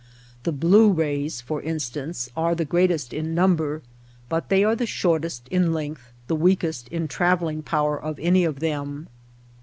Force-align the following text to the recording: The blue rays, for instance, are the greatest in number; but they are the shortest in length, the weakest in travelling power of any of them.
The 0.41 0.51
blue 0.51 0.91
rays, 0.91 1.41
for 1.41 1.61
instance, 1.61 2.27
are 2.35 2.55
the 2.55 2.65
greatest 2.65 3.13
in 3.13 3.35
number; 3.35 3.83
but 4.29 4.49
they 4.49 4.63
are 4.63 4.75
the 4.75 4.87
shortest 4.87 5.47
in 5.49 5.73
length, 5.73 6.11
the 6.25 6.35
weakest 6.35 6.87
in 6.87 7.07
travelling 7.07 7.61
power 7.61 8.01
of 8.01 8.17
any 8.17 8.43
of 8.43 8.61
them. 8.61 9.09